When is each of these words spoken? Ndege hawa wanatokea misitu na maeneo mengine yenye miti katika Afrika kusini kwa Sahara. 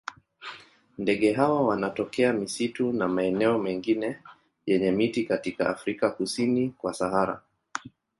Ndege 0.97 1.33
hawa 1.33 1.61
wanatokea 1.61 2.33
misitu 2.33 2.93
na 2.93 3.07
maeneo 3.07 3.57
mengine 3.59 4.17
yenye 4.65 4.91
miti 4.91 5.23
katika 5.23 5.69
Afrika 5.69 6.09
kusini 6.11 6.69
kwa 6.69 6.93
Sahara. 6.93 7.41